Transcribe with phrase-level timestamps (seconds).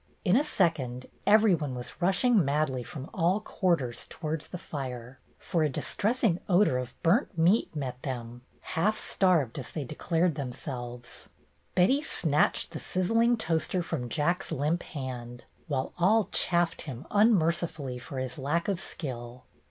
[0.25, 5.61] In a second every one was rushing madly from all quarters towards the fire, for
[5.61, 11.29] a distressing odor of burnt meat met them, half starved as they declared themselves.
[11.75, 16.81] THE PICNIC 41 Betty snatched the sizzling toaster from Jack's limp hand, while all chaffed
[16.89, 19.45] him unmercifully for his lack of skill.